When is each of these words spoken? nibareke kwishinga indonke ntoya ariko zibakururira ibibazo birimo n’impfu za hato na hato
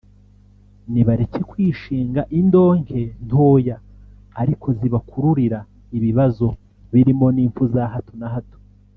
nibareke 0.91 1.39
kwishinga 1.49 2.21
indonke 2.39 3.01
ntoya 3.25 3.75
ariko 4.41 4.67
zibakururira 4.79 5.59
ibibazo 5.97 6.47
birimo 6.91 7.27
n’impfu 7.35 7.63
za 7.75 7.83
hato 7.93 8.13
na 8.21 8.27
hato 8.33 8.57